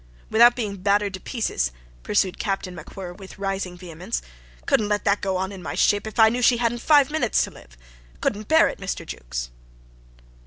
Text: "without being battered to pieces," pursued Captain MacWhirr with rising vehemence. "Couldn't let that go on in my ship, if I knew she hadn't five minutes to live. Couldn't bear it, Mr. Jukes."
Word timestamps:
"without 0.31 0.55
being 0.55 0.77
battered 0.77 1.13
to 1.13 1.19
pieces," 1.19 1.71
pursued 2.01 2.39
Captain 2.39 2.75
MacWhirr 2.75 3.15
with 3.15 3.37
rising 3.37 3.77
vehemence. 3.77 4.23
"Couldn't 4.65 4.87
let 4.87 5.03
that 5.03 5.21
go 5.21 5.37
on 5.37 5.51
in 5.51 5.61
my 5.61 5.75
ship, 5.75 6.07
if 6.07 6.17
I 6.19 6.27
knew 6.29 6.41
she 6.41 6.57
hadn't 6.57 6.81
five 6.81 7.11
minutes 7.11 7.43
to 7.43 7.51
live. 7.51 7.77
Couldn't 8.19 8.47
bear 8.47 8.67
it, 8.67 8.79
Mr. 8.79 9.05
Jukes." 9.05 9.51